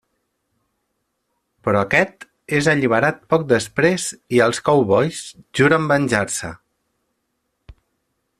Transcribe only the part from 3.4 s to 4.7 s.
després i els